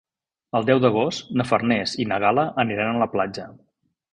El 0.59 0.63
deu 0.69 0.79
d'agost 0.85 1.29
na 1.41 1.45
Farners 1.49 1.95
i 2.05 2.07
na 2.13 2.19
Gal·la 2.27 2.49
aniran 2.65 2.93
a 2.99 3.05
la 3.07 3.13
platja. 3.17 3.47